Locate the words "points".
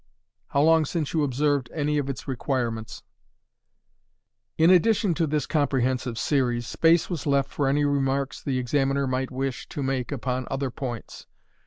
10.71-11.27